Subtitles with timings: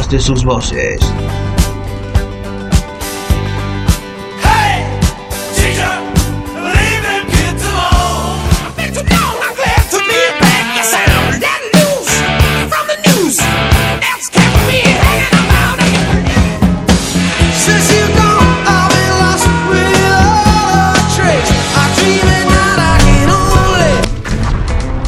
[0.00, 1.00] detrás de sus voces.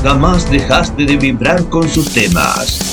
[0.03, 2.92] jamás dejaste de vibrar con sus temas.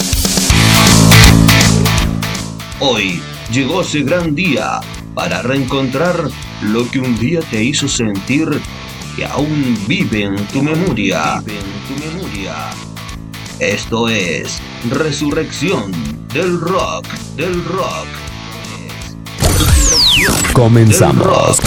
[2.82, 4.80] Hoy llegó ese gran día
[5.14, 6.30] para reencontrar
[6.62, 8.48] lo que un día te hizo sentir
[9.18, 11.42] que aún vive en tu memoria.
[11.42, 12.56] Vive en tu memoria.
[13.60, 15.92] Esto es Resurrección
[16.34, 18.08] del Rock, del Rock.
[20.54, 21.60] Comenzamos.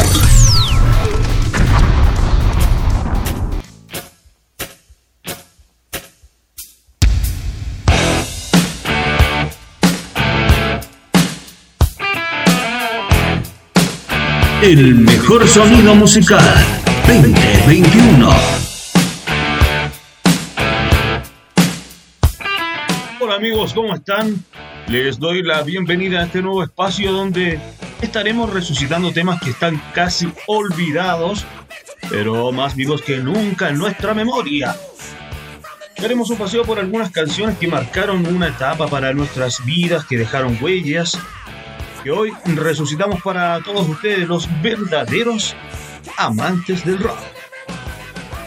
[14.63, 16.41] El mejor sonido musical
[17.09, 18.31] 2021.
[23.21, 24.45] Hola amigos, ¿cómo están?
[24.87, 27.59] Les doy la bienvenida a este nuevo espacio donde
[28.03, 31.45] estaremos resucitando temas que están casi olvidados,
[32.09, 34.77] pero más vivos que nunca en nuestra memoria.
[35.99, 40.57] Haremos un paseo por algunas canciones que marcaron una etapa para nuestras vidas, que dejaron
[40.61, 41.19] huellas
[42.03, 45.55] que hoy resucitamos para todos ustedes, los verdaderos
[46.17, 47.19] amantes del rock.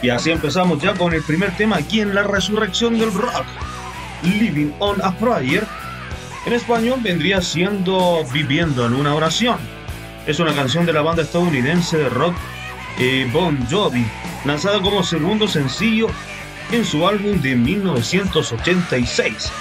[0.02, 3.46] Y así empezamos ya con el primer tema aquí en la resurrección del rock,
[4.22, 5.66] Living on a Prayer.
[6.44, 9.58] En español vendría siendo Viviendo en una oración.
[10.26, 12.34] Es una canción de la banda estadounidense de rock
[12.98, 14.06] eh, Bon Jovi,
[14.44, 16.08] lanzada como segundo sencillo
[16.72, 19.52] en su álbum de 1986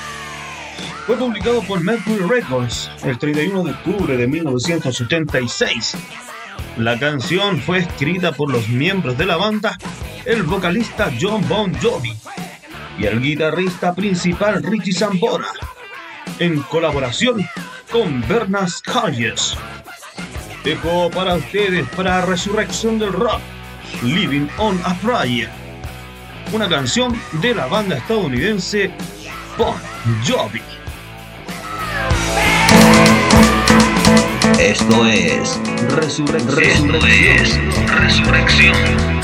[1.05, 5.95] fue publicado por Mercury Records el 31 de octubre de 1976.
[6.77, 9.77] La canción fue escrita por los miembros de la banda,
[10.25, 12.13] el vocalista John Bon Jovi
[12.97, 15.47] y el guitarrista principal Richie Sambora,
[16.39, 17.47] en colaboración
[17.91, 19.55] con Bernard Scarges.
[20.63, 23.41] Dejo para ustedes, para Resurrección del Rock,
[24.01, 25.49] Living on a Prayer,
[26.51, 28.91] una canción de la banda estadounidense
[29.55, 29.75] Bon
[30.27, 30.74] Jovi.
[34.65, 35.59] Esto es
[35.95, 36.95] Resurrección.
[36.95, 37.59] Esto es
[38.01, 39.14] Resurrección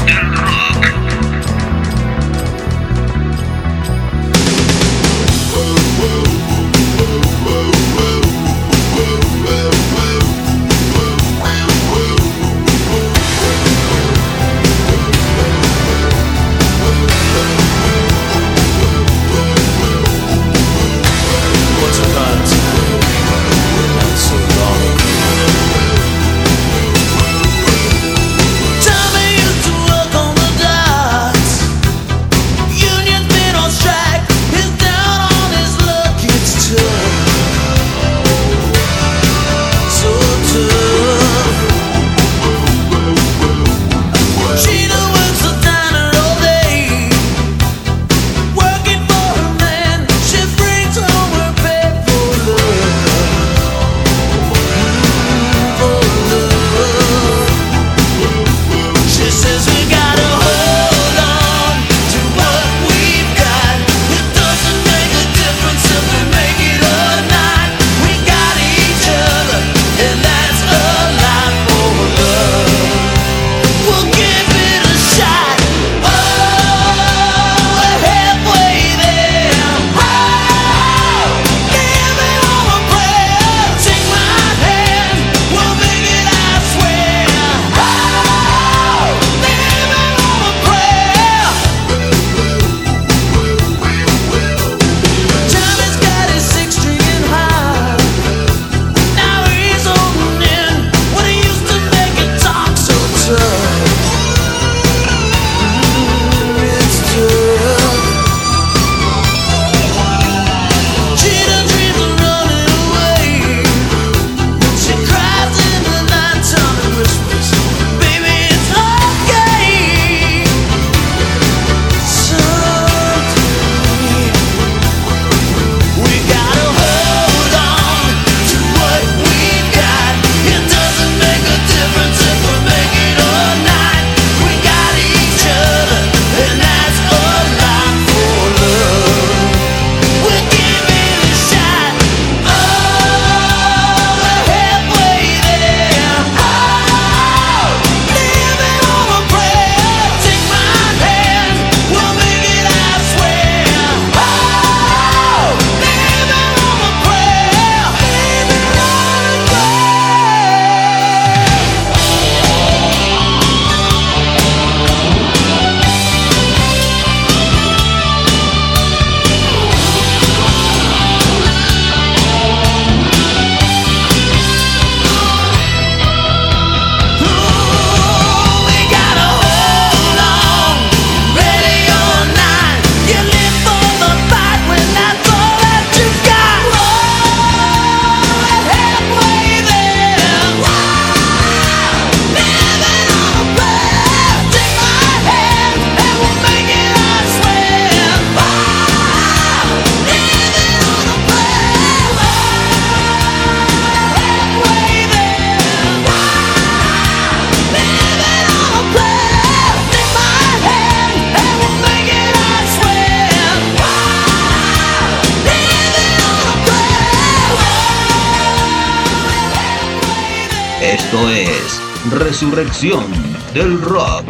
[222.82, 224.26] Del Rock.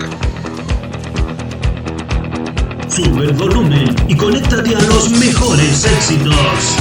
[2.90, 6.81] Sube el volumen y conéctate a los mejores éxitos.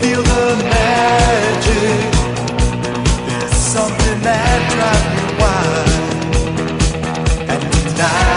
[0.00, 2.12] feel the magic.
[3.28, 5.90] There's something that drives me wild.
[7.50, 8.35] And tonight.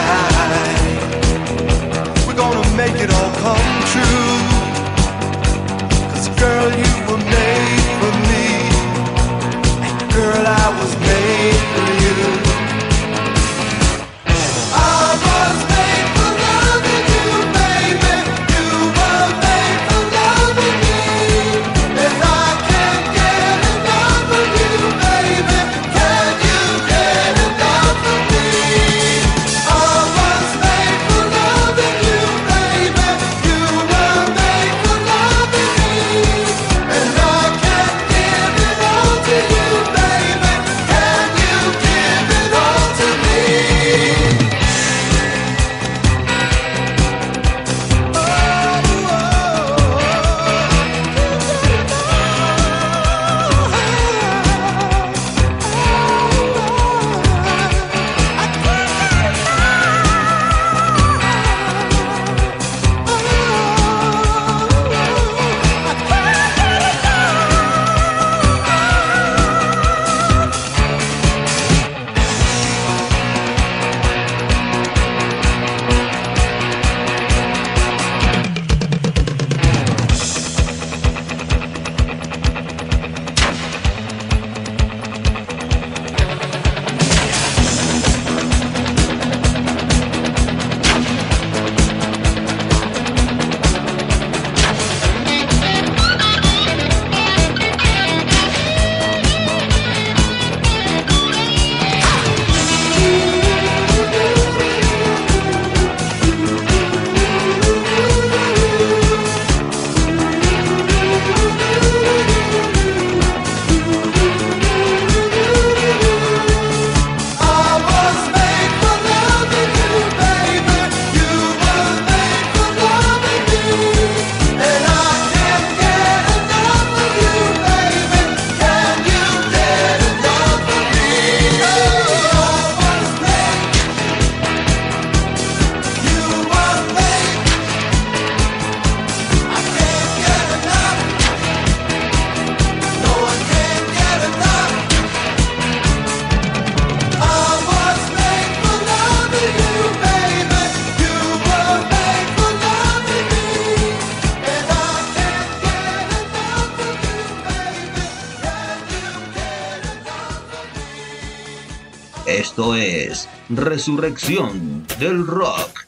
[163.49, 165.85] Resurrección del rock.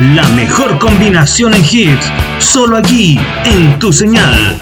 [0.00, 2.06] La mejor combinación en hits,
[2.38, 4.58] solo aquí, en tu señal.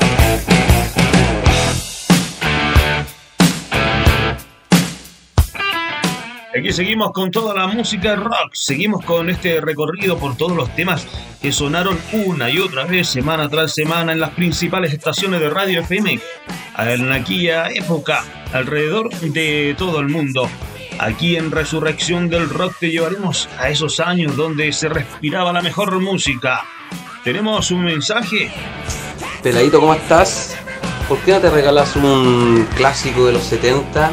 [6.73, 11.05] Seguimos con toda la música rock, seguimos con este recorrido por todos los temas
[11.43, 15.81] que sonaron una y otra vez, semana tras semana, en las principales estaciones de radio
[15.81, 16.21] FM
[16.79, 20.49] en aquella época, alrededor de todo el mundo.
[20.99, 25.99] Aquí en Resurrección del Rock te llevaremos a esos años donde se respiraba la mejor
[26.01, 26.65] música.
[27.25, 28.51] Tenemos un mensaje.
[29.43, 30.57] Peladito, ¿cómo estás?
[31.09, 34.13] ¿Por qué no te regalas un clásico de los 70?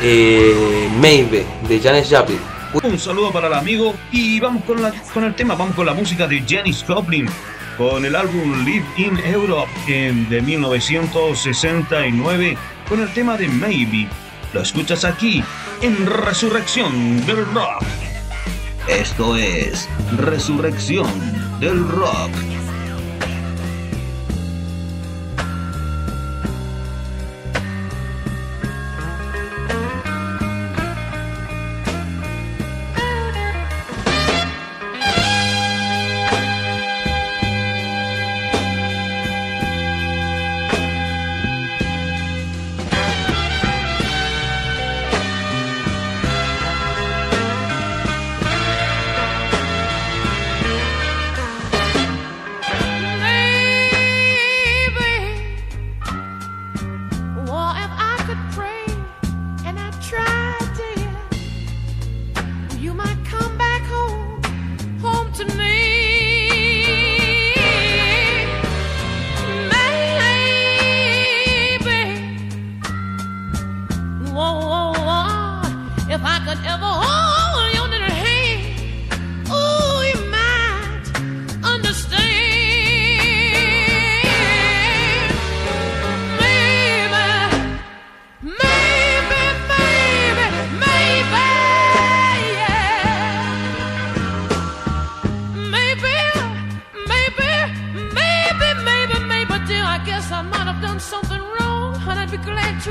[0.00, 2.38] Eh, Maybe, de Janis Joplin.
[2.82, 5.94] Un saludo para el amigo y vamos con, la, con el tema, vamos con la
[5.94, 7.26] música de Janis Joplin,
[7.76, 12.56] con el álbum Live in Europe en, de 1969,
[12.88, 14.08] con el tema de Maybe.
[14.52, 15.42] Lo escuchas aquí
[15.82, 17.82] en Resurrección del Rock.
[18.86, 21.08] Esto es Resurrección
[21.58, 22.30] del Rock.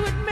[0.05, 0.26] to should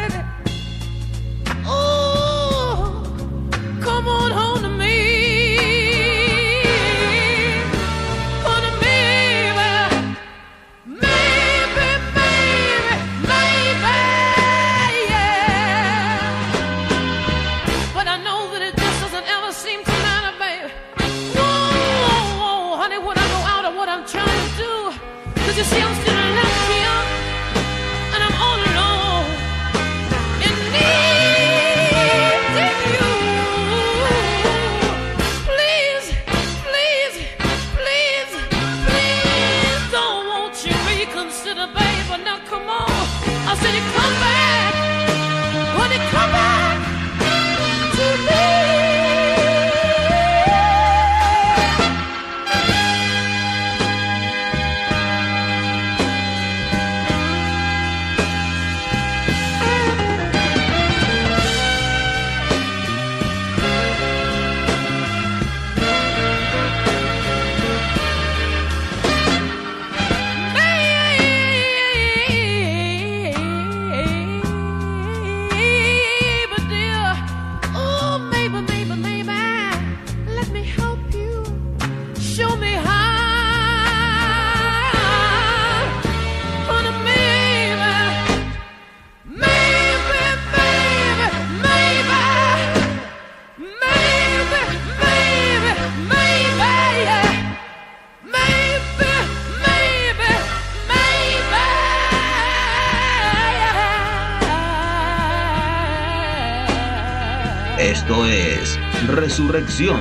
[109.36, 110.00] resurrección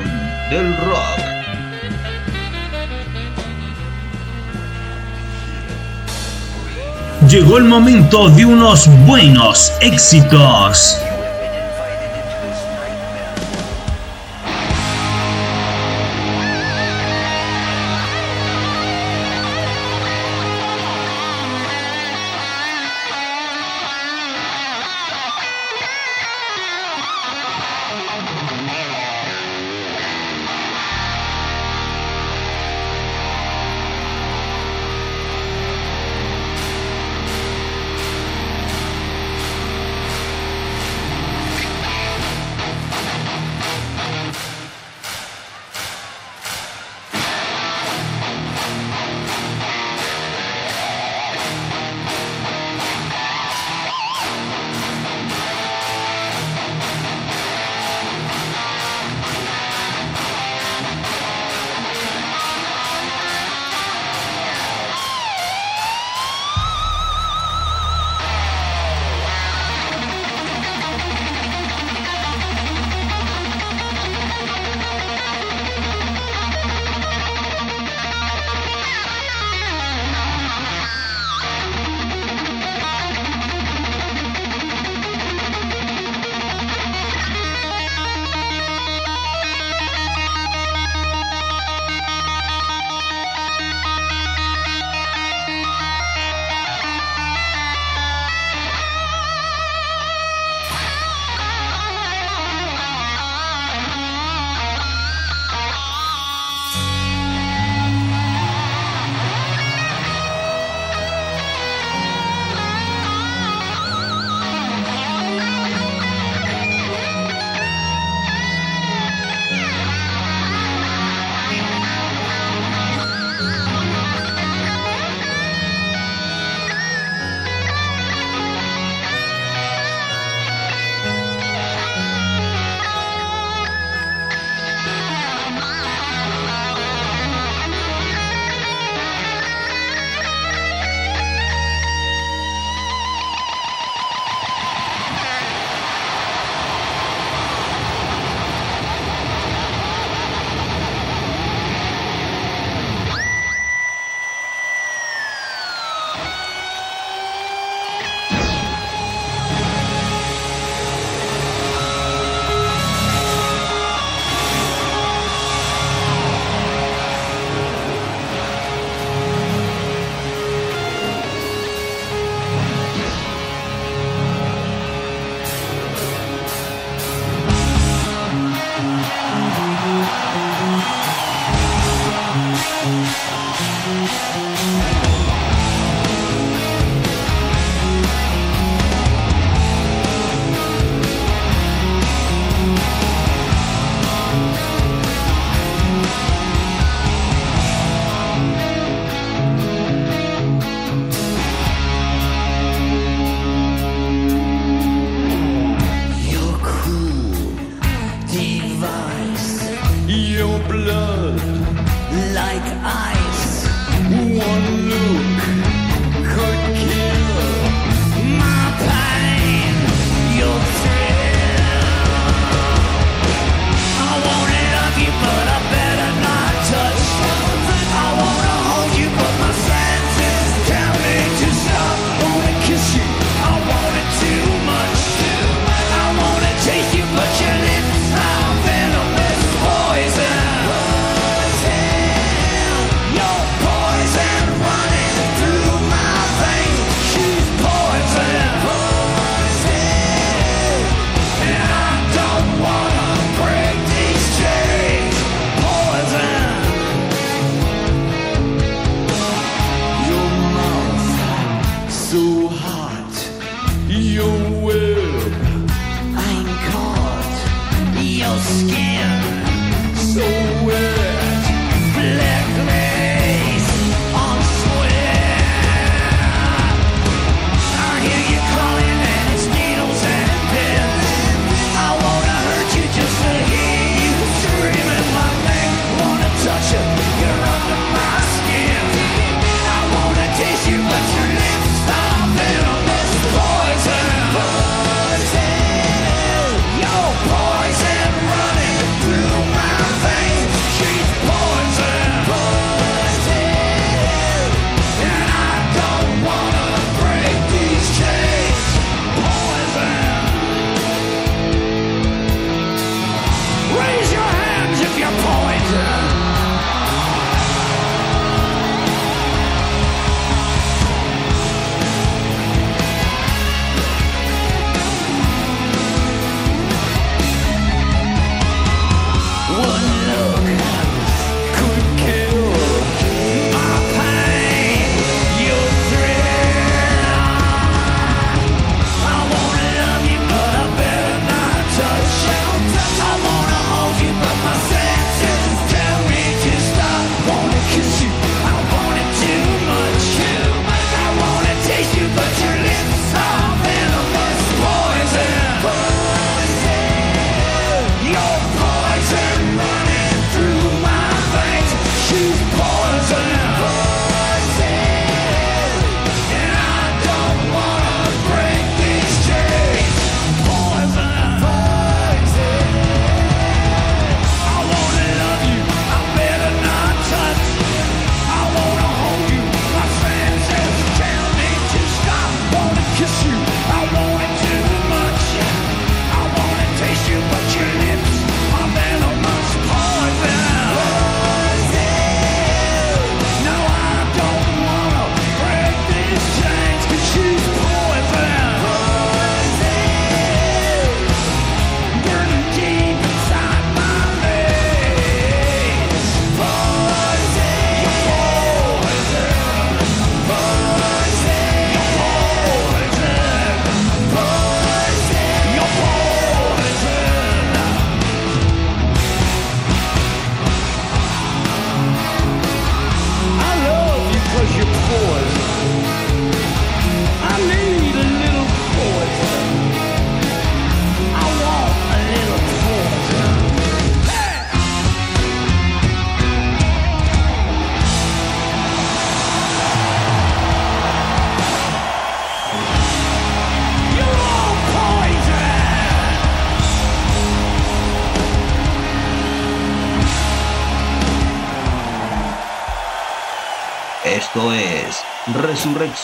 [0.49, 1.19] del rock.
[7.29, 11.04] Llegó el momento de unos buenos éxitos.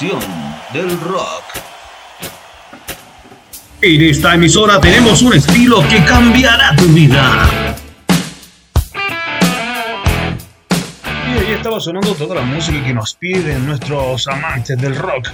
[0.01, 1.45] Del Rock.
[3.83, 7.77] En esta emisora tenemos un estilo que cambiará tu vida.
[11.05, 15.29] Y ahí estaba sonando toda la música que nos piden nuestros amantes del rock.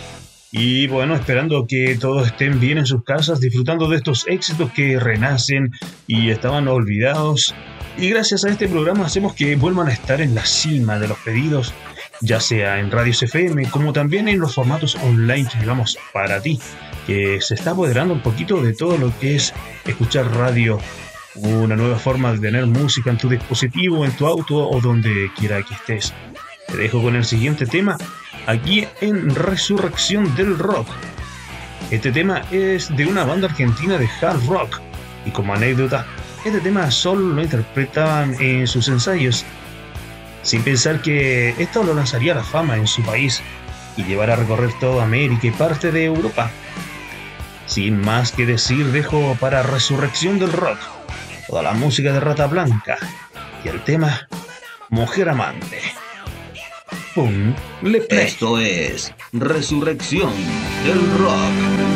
[0.51, 4.99] Y bueno, esperando que todos estén bien en sus casas, disfrutando de estos éxitos que
[4.99, 5.71] renacen
[6.09, 7.55] y estaban olvidados.
[7.99, 11.19] Y gracias a este programa hacemos que vuelvan a estar en la cima de los
[11.19, 11.73] pedidos
[12.21, 16.61] ya sea en Radios FM como también en los formatos online que llevamos para ti,
[17.07, 19.53] que se está apoderando un poquito de todo lo que es
[19.85, 20.79] escuchar radio,
[21.35, 25.63] una nueva forma de tener música en tu dispositivo, en tu auto o donde quiera
[25.63, 26.15] que estés.
[26.69, 27.97] Te dejo con el siguiente tema
[28.47, 30.89] aquí en Resurrección del Rock.
[31.91, 34.81] Este tema es de una banda argentina de hard rock
[35.25, 36.07] y como anécdota,
[36.45, 39.45] este tema solo lo interpretaban en sus ensayos
[40.47, 43.43] sin pensar que esto lo lanzaría a la fama en su país
[43.97, 46.51] y llevará a recorrer toda América y parte de Europa.
[47.67, 50.79] Sin más que decir, dejo para Resurrección del Rock
[51.49, 52.97] toda la música de Rata Blanca
[53.65, 54.29] y el tema
[54.89, 55.81] Mujer Amante.
[57.15, 57.55] ¡Pum!
[57.83, 60.33] Le Esto es Resurrección
[60.85, 61.96] del Rock.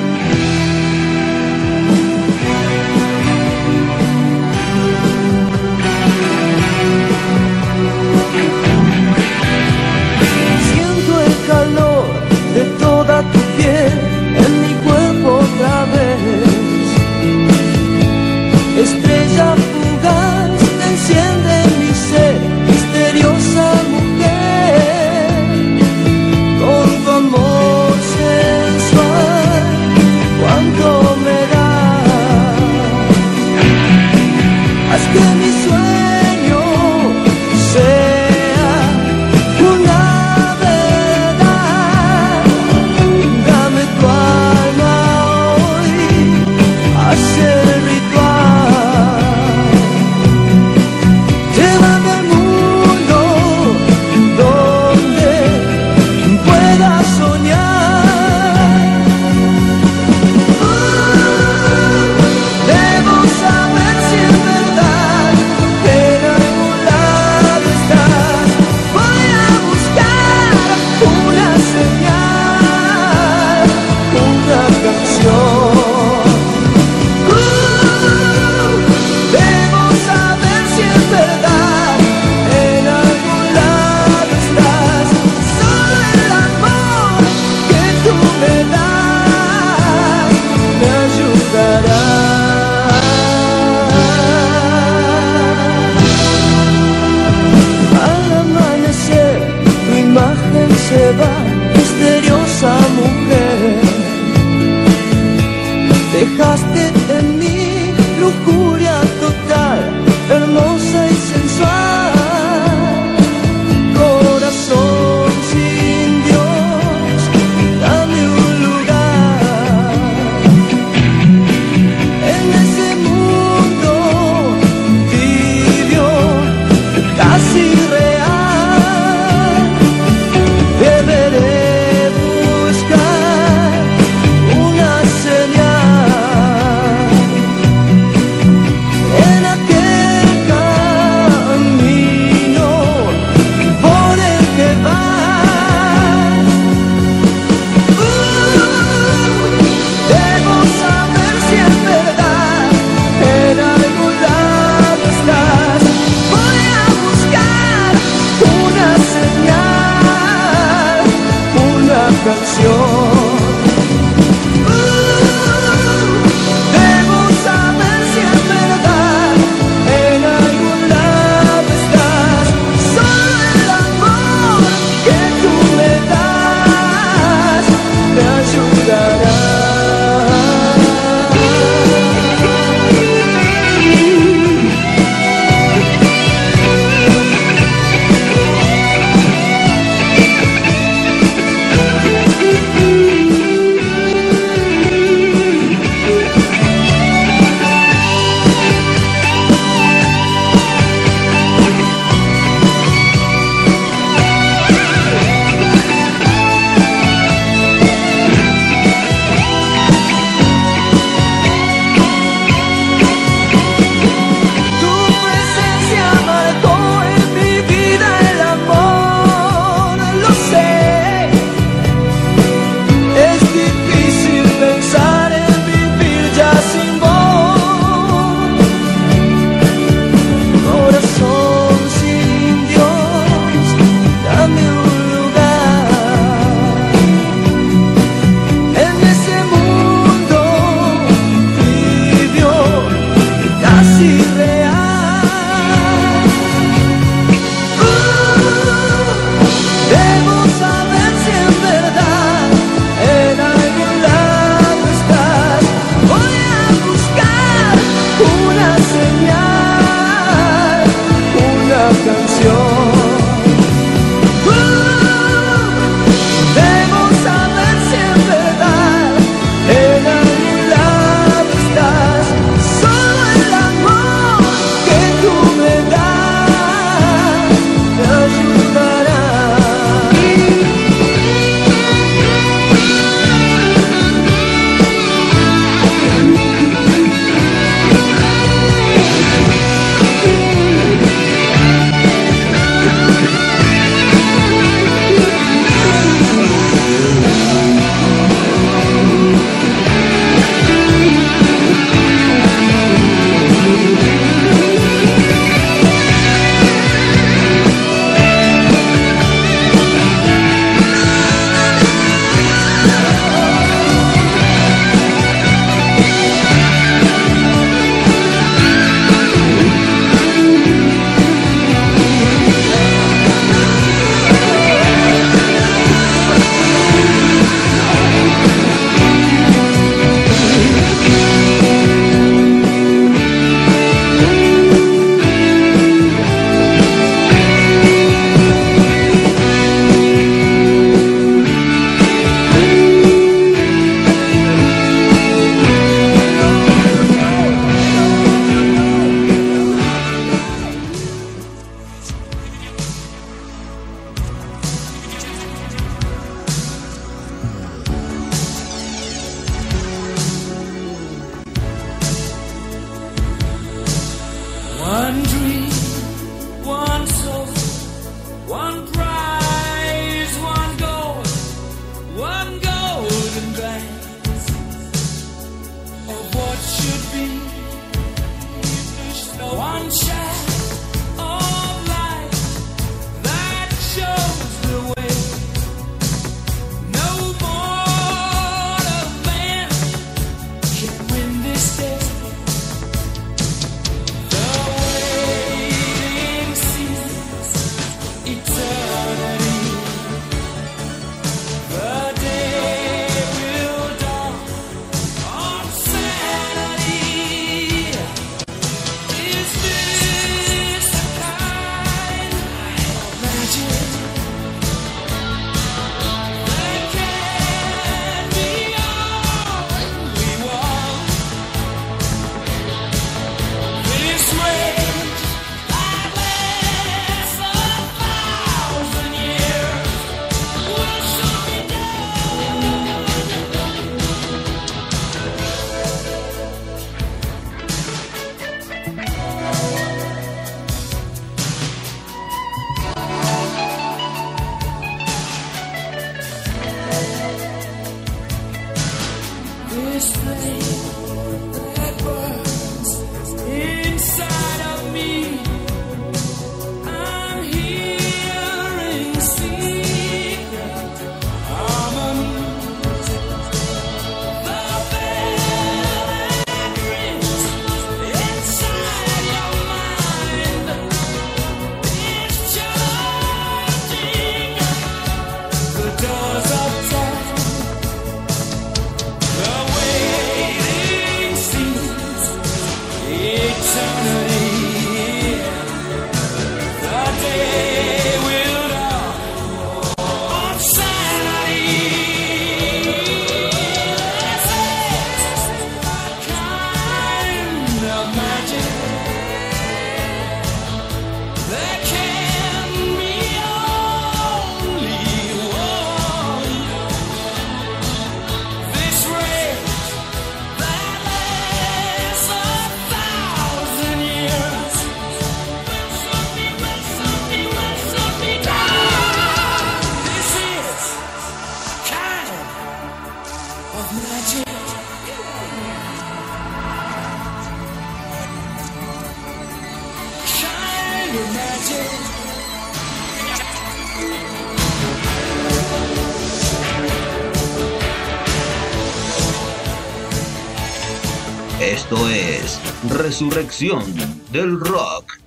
[543.21, 543.85] Resurrección
[544.33, 545.19] del Rock.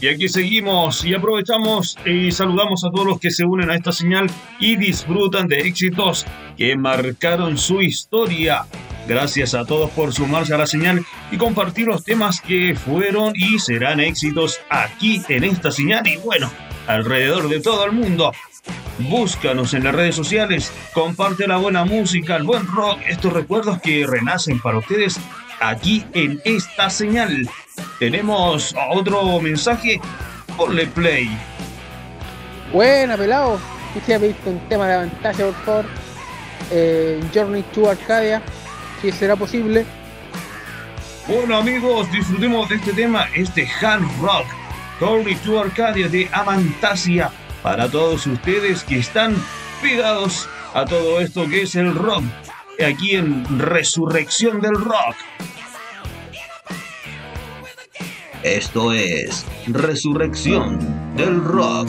[0.00, 3.90] Y aquí seguimos y aprovechamos y saludamos a todos los que se unen a esta
[3.90, 6.24] señal y disfrutan de éxitos
[6.56, 8.66] que marcaron su historia.
[9.08, 13.58] Gracias a todos por sumarse a la señal y compartir los temas que fueron y
[13.58, 16.48] serán éxitos aquí en esta señal y bueno,
[16.86, 18.30] alrededor de todo el mundo.
[18.98, 24.06] Búscanos en las redes sociales, comparte la buena música, el buen rock, estos recuerdos que
[24.06, 25.18] renacen para ustedes
[25.60, 27.48] aquí en esta señal.
[27.98, 30.00] Tenemos otro mensaje.
[30.56, 31.28] Ponle play.
[32.72, 33.58] Buena, pelado.
[33.92, 35.84] Quisiera pedirte un tema de pantalla, por.
[36.70, 38.40] Eh, Journey to Arcadia,
[39.02, 39.84] si será posible.
[41.26, 44.44] Bueno, amigos, disfrutemos de este tema, este hand rock.
[45.00, 47.30] Journey to Arcadia de Amantasia.
[47.62, 49.34] Para todos ustedes que están
[49.80, 52.24] pegados a todo esto que es el rock.
[52.86, 55.16] Aquí en Resurrección del Rock.
[58.42, 61.88] Esto es Resurrección del Rock.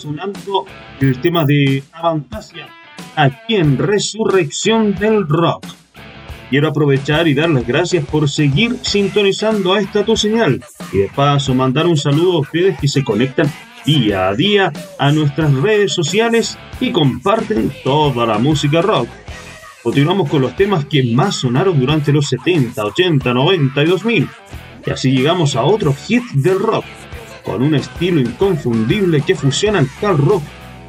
[0.00, 0.66] Sonando
[1.00, 2.68] el tema de Avantasia,
[3.16, 5.66] aquí en Resurrección del Rock.
[6.48, 10.64] Quiero aprovechar y dar las gracias por seguir sintonizando a esta tu señal.
[10.92, 13.52] Y de paso mandar un saludo a ustedes que se conectan
[13.84, 19.08] día a día a nuestras redes sociales y comparten toda la música rock.
[19.82, 24.28] Continuamos con los temas que más sonaron durante los 70, 80, 90 y 2000.
[24.86, 26.84] Y así llegamos a otro hit del rock,
[27.44, 30.42] con un estilo inconfundible que fusiona el hard rock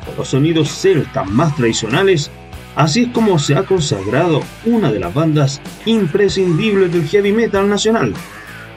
[0.05, 2.31] con los sonidos celtas más tradicionales.
[2.75, 8.13] Así es como se ha consagrado una de las bandas imprescindibles del heavy metal nacional.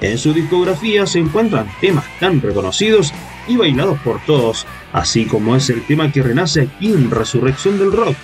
[0.01, 3.12] En su discografía se encuentran temas tan reconocidos
[3.47, 8.16] y bailados por todos, así como es el tema que renace en Resurrección del Rock,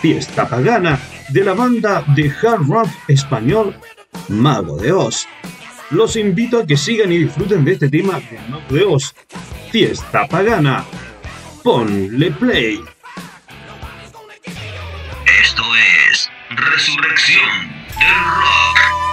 [0.00, 1.00] Fiesta Pagana,
[1.30, 3.74] de la banda de hard rock español
[4.28, 5.26] Mago de Oz.
[5.94, 8.20] Los invito a que sigan y disfruten de este tema
[8.68, 9.14] de Oz,
[9.70, 10.84] Fiesta Pagana.
[11.62, 12.80] Ponle play.
[15.40, 15.62] Esto
[16.10, 17.48] es Resurrección
[17.96, 19.03] del Rock.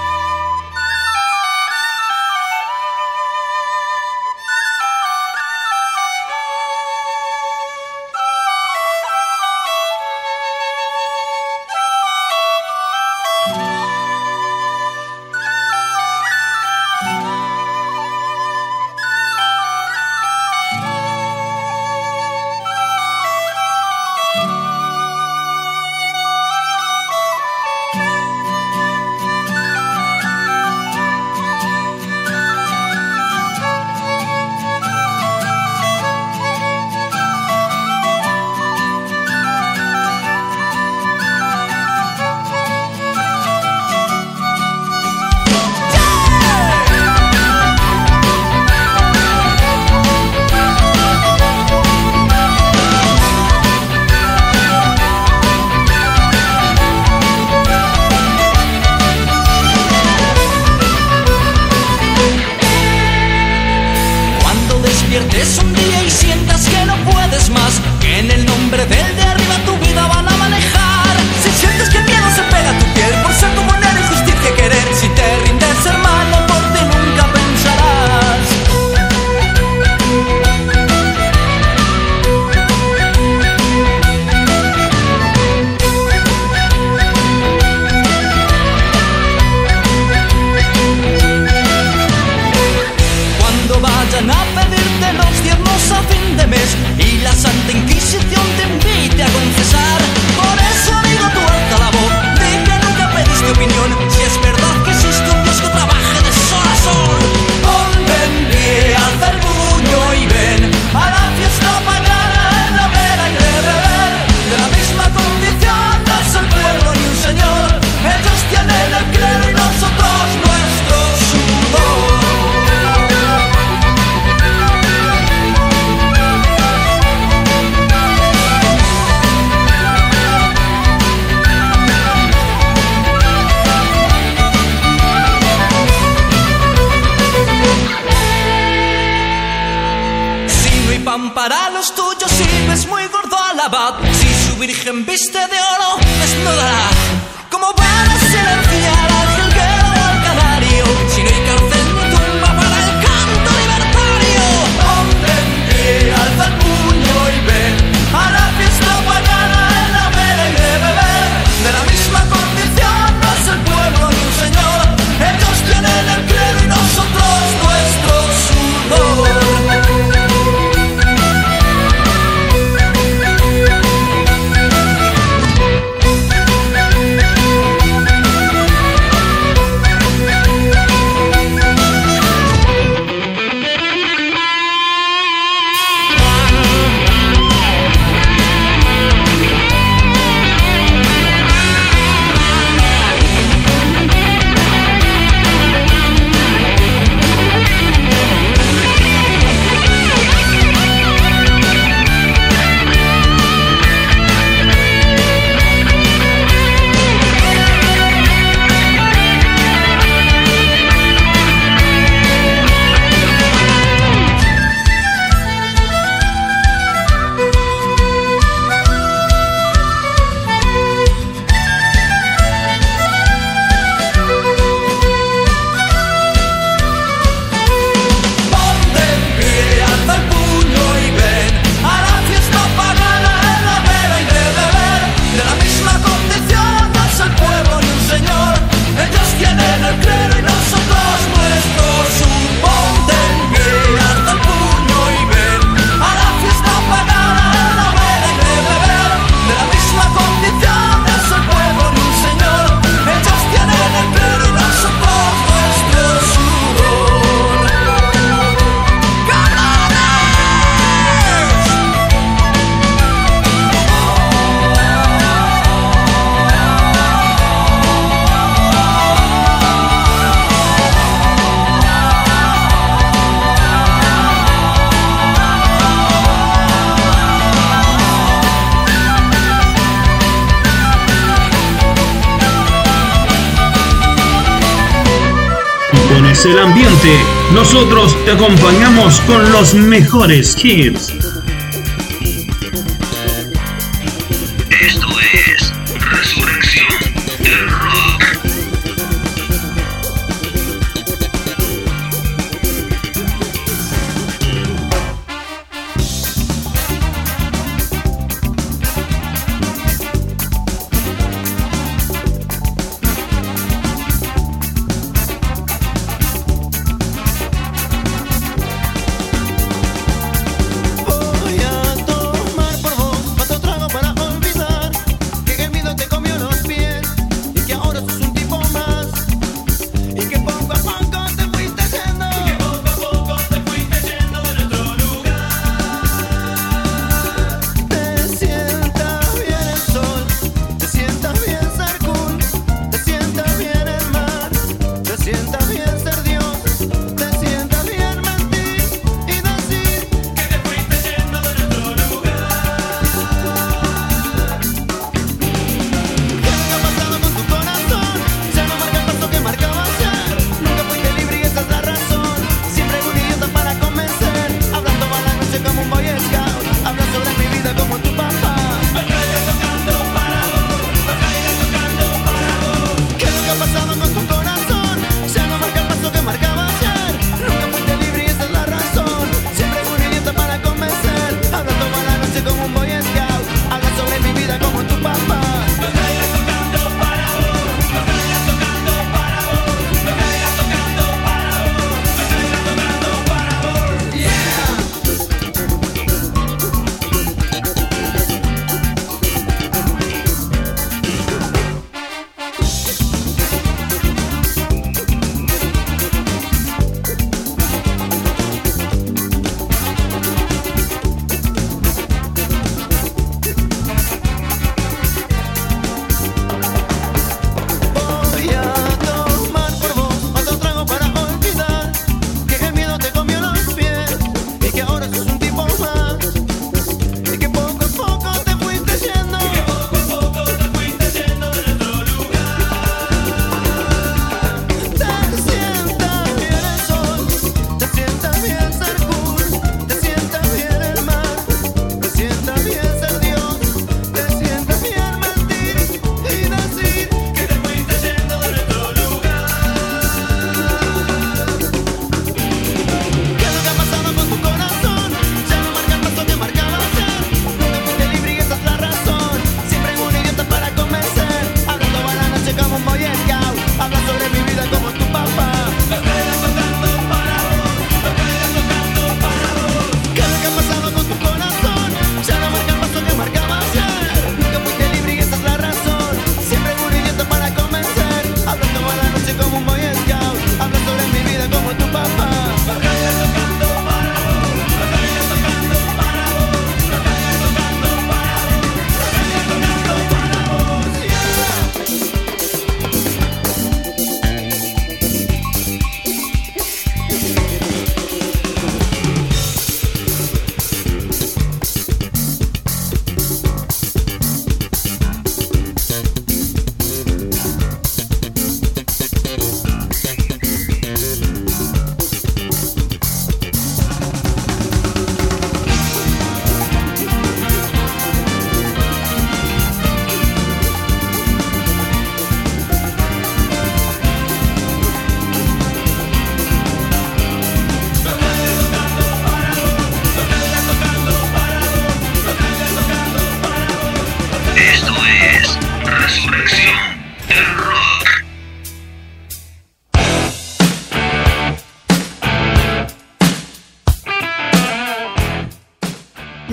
[286.46, 287.20] El ambiente,
[287.54, 291.31] nosotros te acompañamos con los mejores hits.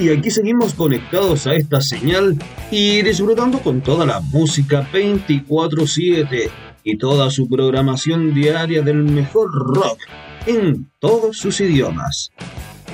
[0.09, 2.35] Y aquí seguimos conectados a esta señal
[2.71, 6.49] y disfrutando con toda la música 24/7
[6.83, 9.99] y toda su programación diaria del mejor rock
[10.47, 12.33] en todos sus idiomas.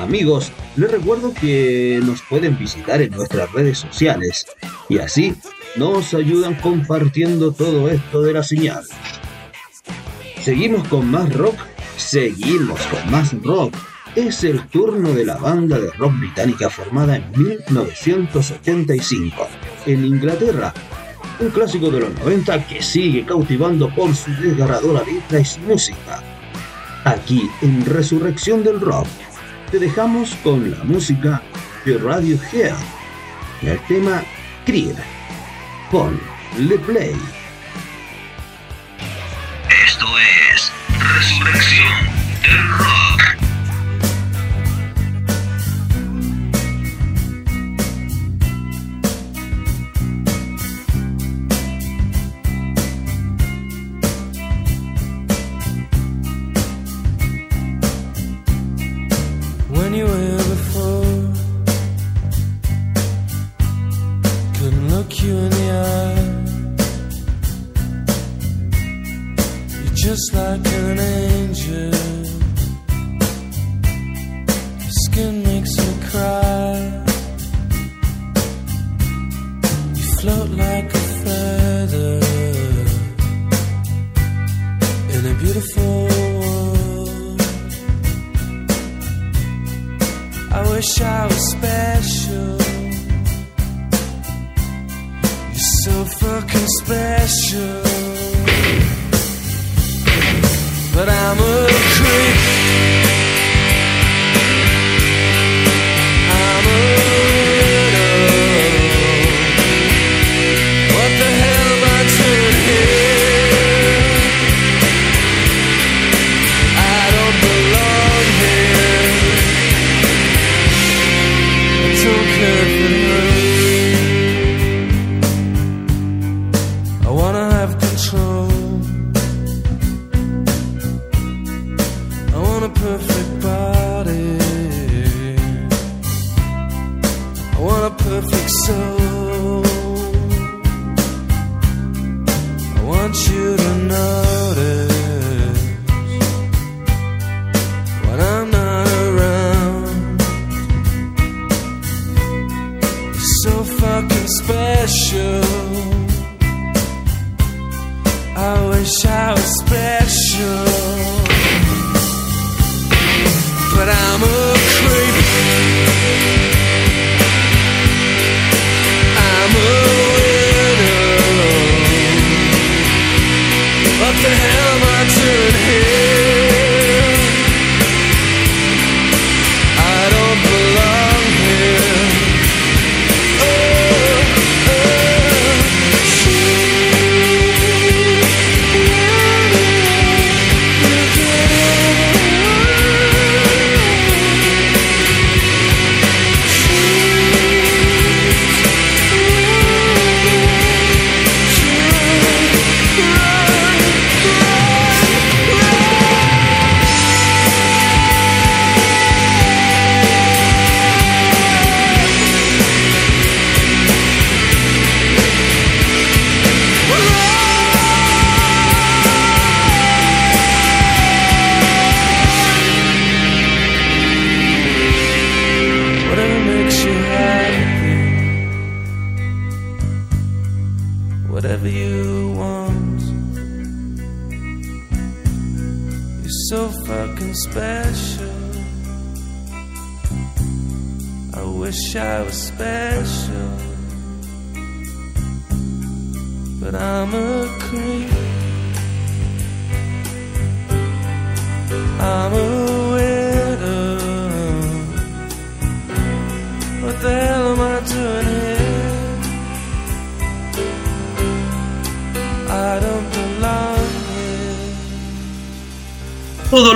[0.01, 4.45] Amigos, les recuerdo que nos pueden visitar en nuestras redes sociales
[4.89, 5.37] y así
[5.77, 8.83] nos ayudan compartiendo todo esto de la señal.
[10.41, 11.55] Seguimos con más rock,
[11.97, 13.73] seguimos con más rock.
[14.17, 19.49] Es el turno de la banda de rock británica formada en 1985
[19.87, 20.73] en Inglaterra.
[21.41, 26.23] Un clásico de los 90 que sigue cautivando por su desgarradora letra y su música.
[27.05, 29.09] Aquí en Resurrección del Rock
[29.73, 31.43] te dejamos con la música
[31.85, 32.77] de Radiohead
[33.63, 34.23] y el tema
[34.65, 34.95] Creed.
[35.91, 37.17] Ponle play.
[39.85, 40.34] Esto es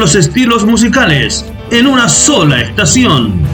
[0.09, 3.48] los estilos musicales en una sola estación.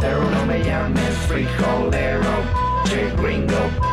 [0.00, 2.34] Pero no me llames frijolero.
[2.84, 3.92] Che gringo.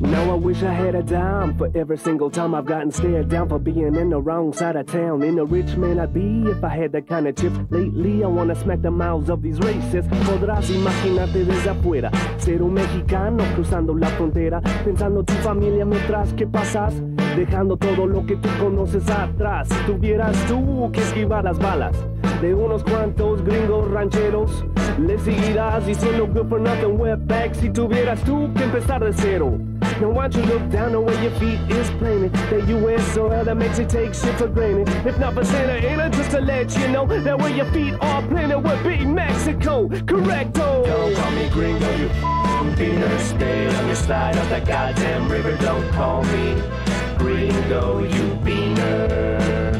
[0.00, 3.48] Now I wish I had a dime for every single time I've gotten stared down
[3.48, 5.22] for being in the wrong side of town.
[5.22, 7.56] In a rich man I'd be if I had that kind of chips.
[7.70, 10.08] Lately I wanna smack the mouths of these racists.
[10.26, 16.46] Podrás imaginarte desde afuera ser un mexicano cruzando la frontera, pensando tu familia mientras que
[16.46, 16.94] pasas.
[17.38, 19.68] Dejando todo lo que tú conoces atrás.
[19.68, 21.94] Si tuvieras tú que esquivar las balas
[22.42, 24.64] de unos cuantos gringos rancheros,
[24.98, 29.56] le seguirás diciendo good for nothing wetback si tuvieras tú que empezar de cero.
[30.00, 32.32] Now why don't you look down the way your feet is planted?
[32.50, 33.06] The U.S.
[33.14, 34.88] soil that makes you take shit for granted.
[35.06, 38.22] If not for Santa Ana, just to let you know that where your feet are
[38.22, 39.86] planted would be Mexico.
[39.88, 40.84] Correcto.
[40.84, 43.18] Don't call me gringo, you f***ing.
[43.20, 45.56] Stay on your side of that goddamn river.
[45.58, 46.77] Don't call me
[47.18, 49.72] gringo, you beaner.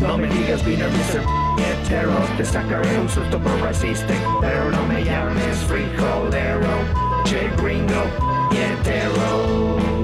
[0.00, 1.20] No me digas beaner, Mr.
[1.58, 2.16] Hetero.
[2.36, 6.68] Te sacaré un susto por racista, pero no me llames frijolero.
[7.24, 8.02] Che gringo,
[8.52, 9.99] hetero.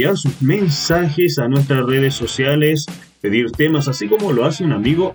[0.00, 2.86] Enviar sus mensajes a nuestras redes sociales,
[3.20, 5.14] pedir temas, así como lo hace un amigo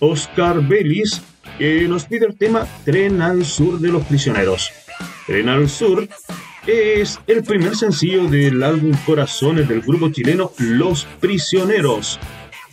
[0.00, 1.22] Oscar Vélez,
[1.56, 4.70] que nos pide el tema Tren al Sur de los Prisioneros.
[5.26, 6.06] Tren al Sur
[6.66, 12.20] es el primer sencillo del álbum Corazones del grupo chileno Los Prisioneros.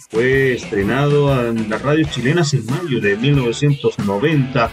[0.09, 4.71] Fue estrenado en las radios chilenas en mayo de 1990.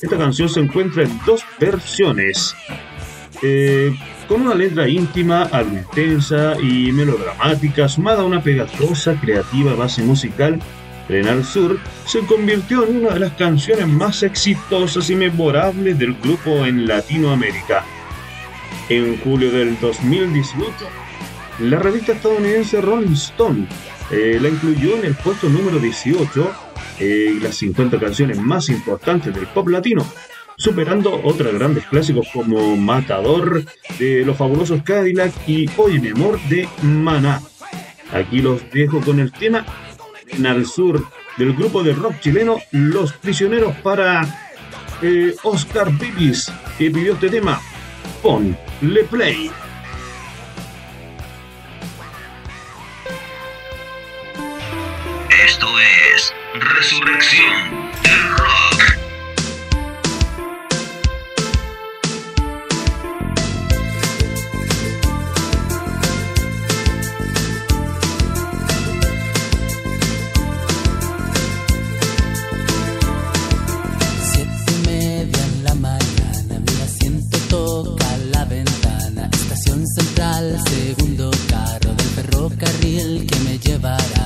[0.00, 2.54] Esta canción se encuentra en dos versiones.
[3.42, 10.02] Eh, con una letra íntima, algo intensa y melodramática, sumada a una pegajosa, creativa base
[10.02, 10.60] musical,
[11.08, 16.14] Tren al Sur se convirtió en una de las canciones más exitosas y memorables del
[16.14, 17.84] grupo en Latinoamérica.
[18.90, 20.70] En julio del 2018,
[21.60, 23.66] la revista estadounidense Rolling Stone
[24.10, 26.52] eh, la incluyó en el puesto número 18
[27.00, 30.06] eh, las 50 canciones más importantes del pop latino,
[30.58, 33.64] superando otros grandes clásicos como Matador
[33.98, 37.40] de los fabulosos Cadillac y Hoy mi amor de Maná.
[38.12, 39.64] Aquí los dejo con el tema
[40.26, 41.06] en al sur
[41.36, 44.50] del grupo de rock chileno Los Prisioneros para
[45.00, 47.60] eh, Oscar Bibis, que pidió este tema.
[48.20, 49.50] Ponle play.
[55.46, 58.57] Esto es Resurrección del Rock.
[82.58, 84.17] carril que me llevará.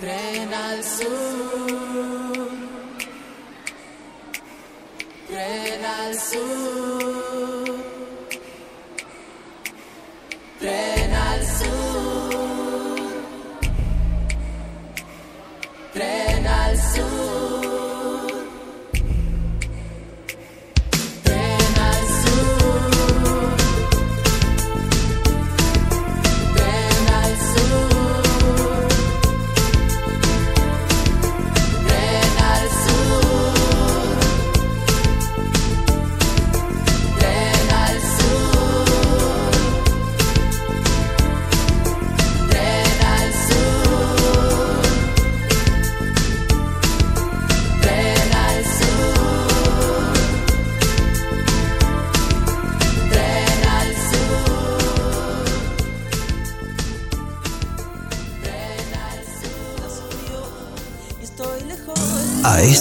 [0.00, 2.48] Tren al sur.
[5.26, 7.07] Tren al sur.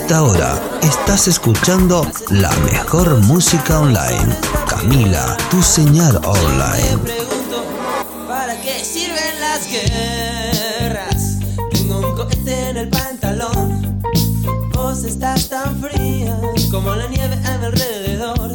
[0.08, 4.38] esta hora estás escuchando la mejor música online.
[4.66, 6.98] Camila, tu señal online.
[7.04, 7.66] pregunto
[8.26, 11.40] para qué sirven las guerras.
[11.72, 14.02] Tengo un cohete en el pantalón.
[14.74, 16.40] Vos estás tan fría
[16.72, 18.52] como la nieve a mi alrededor.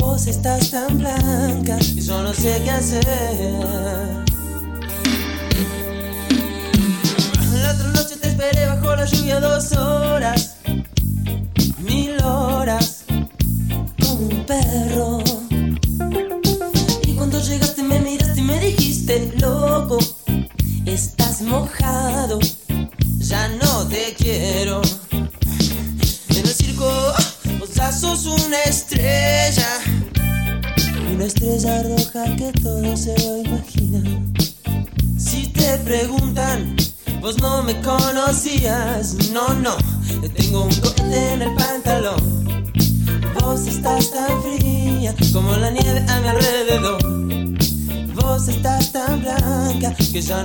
[0.00, 4.29] Vos estás tan blanca y yo no sé qué hacer.
[8.40, 10.49] esperé bajo la lluvia dos horas.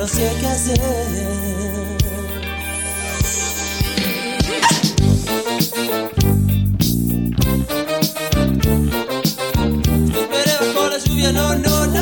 [0.05, 0.79] no sé qué hacer.
[10.13, 12.01] Esperé bajo la lluvia, no, no, no.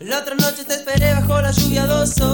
[0.00, 2.31] La otra noche te esperé bajo la lluvia dos horas.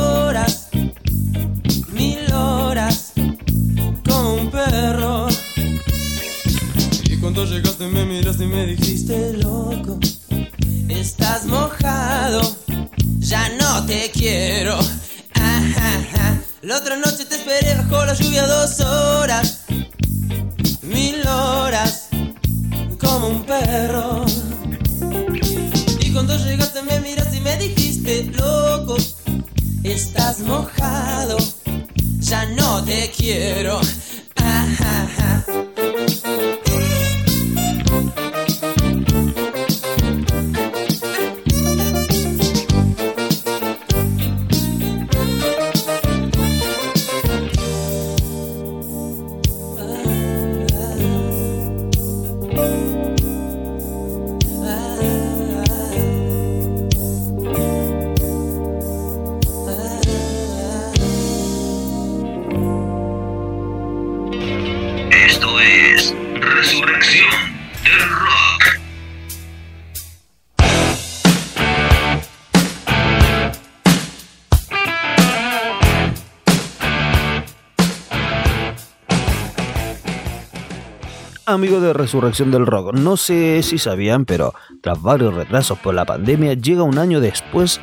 [81.93, 86.83] Resurrección del Rock, no sé si sabían, pero tras varios retrasos por la pandemia, llega
[86.83, 87.81] un año después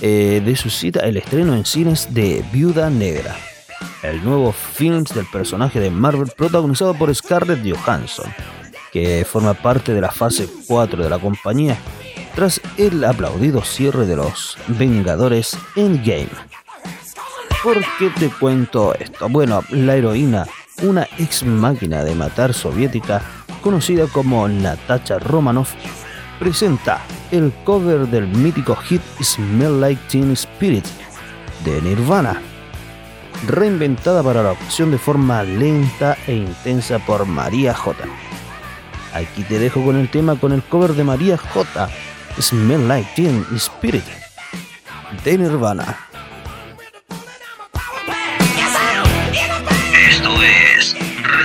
[0.00, 3.34] eh, de su cita el estreno en cines de Viuda Negra,
[4.02, 8.30] el nuevo film del personaje de Marvel protagonizado por Scarlett Johansson,
[8.92, 11.78] que forma parte de la fase 4 de la compañía
[12.34, 16.28] tras el aplaudido cierre de los Vengadores Endgame.
[17.62, 19.30] ¿Por qué te cuento esto?
[19.30, 20.46] Bueno, la heroína,
[20.82, 23.22] una ex máquina de matar soviética
[23.62, 25.74] conocida como Natasha Romanoff,
[26.38, 27.00] presenta
[27.30, 30.84] el cover del mítico hit Smell Like Teen Spirit
[31.64, 32.40] de Nirvana,
[33.46, 38.04] reinventada para la ocasión de forma lenta e intensa por María J.
[39.14, 41.88] Aquí te dejo con el tema con el cover de María J.
[42.38, 44.04] Smell Like Teen Spirit
[45.24, 46.05] de Nirvana.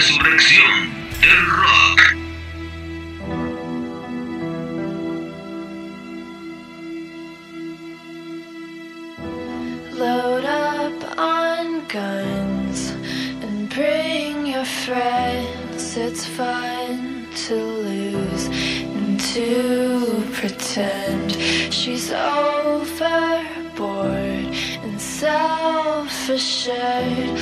[0.01, 0.73] Resurrección
[1.21, 1.99] del Rock.
[9.93, 12.95] Load up on guns
[13.43, 15.95] and bring your friends.
[15.95, 21.33] It's fun to lose and to pretend
[21.71, 23.35] she's overboard
[24.83, 27.37] and self assured.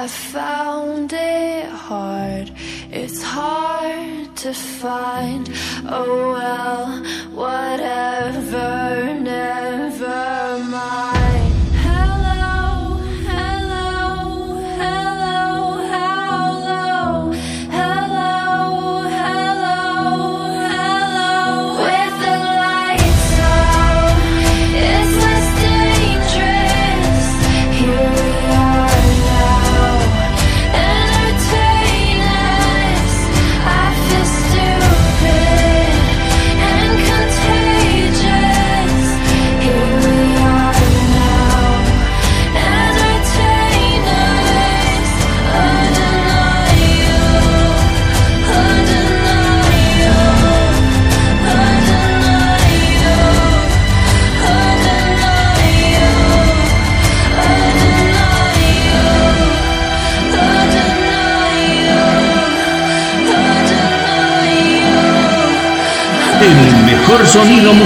[0.00, 2.52] I found it hard,
[2.92, 5.50] it's hard to find.
[5.88, 6.86] Oh, well,
[7.34, 9.77] whatever now.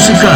[0.03, 0.32] Sonido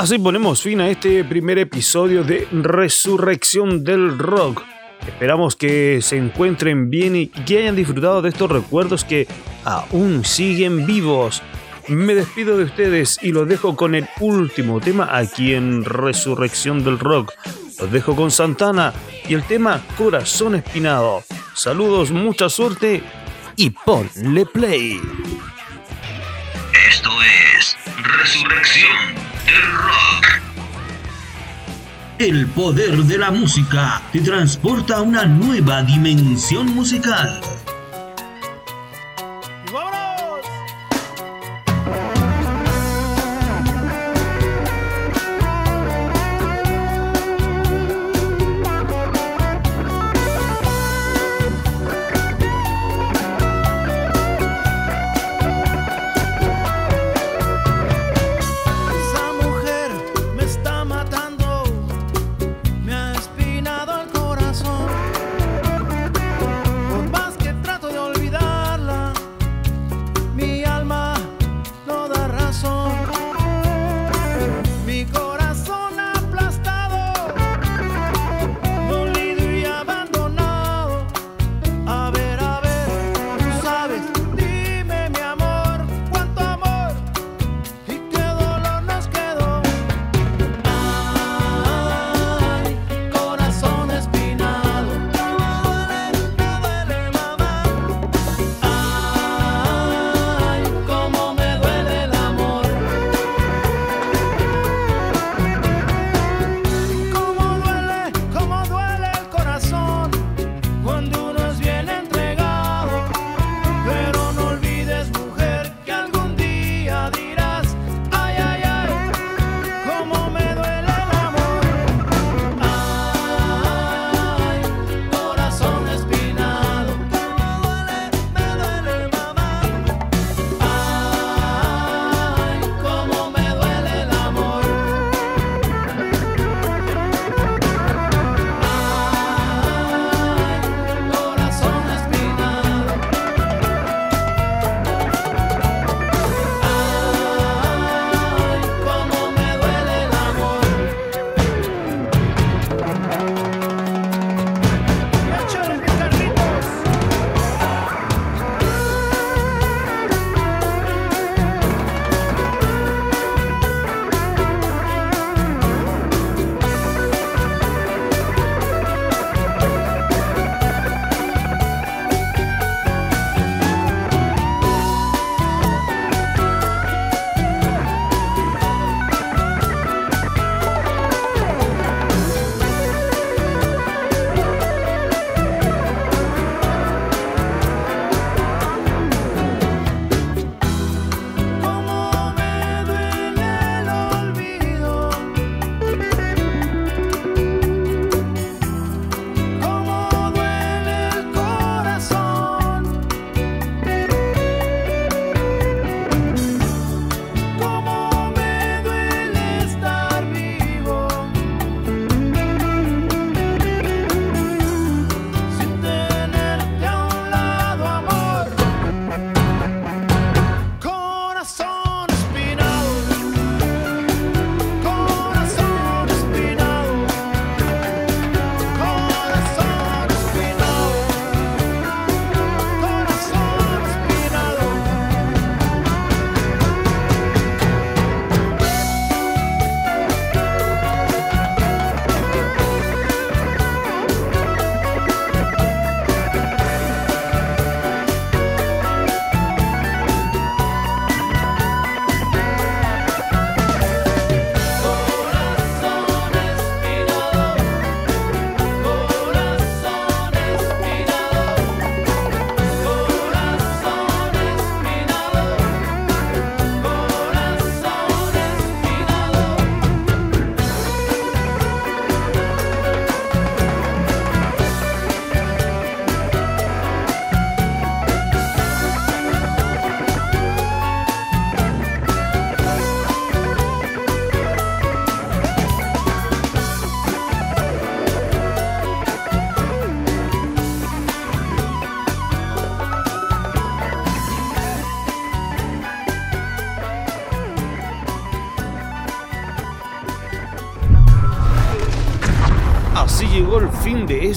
[0.00, 4.62] Así ponemos fin a este primer episodio de Resurrección del Rock.
[5.06, 9.28] Esperamos que se encuentren bien y que hayan disfrutado de estos recuerdos que
[9.62, 11.42] aún siguen vivos.
[11.86, 16.98] Me despido de ustedes y los dejo con el último tema aquí en Resurrección del
[16.98, 17.34] Rock.
[17.78, 18.94] Los dejo con Santana
[19.28, 21.22] y el tema Corazón Espinado.
[21.52, 23.02] Saludos, mucha suerte
[23.54, 24.98] y ponle play.
[26.88, 27.10] Esto
[27.58, 29.19] es Resurrección
[32.18, 37.40] el poder de la música te transporta a una nueva dimensión musical.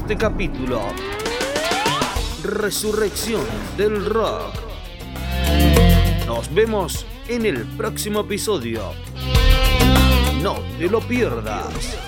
[0.03, 0.81] este capítulo.
[2.43, 3.45] Resurrección
[3.77, 4.53] del rock.
[6.27, 8.91] Nos vemos en el próximo episodio.
[10.41, 12.02] No te lo pierdas.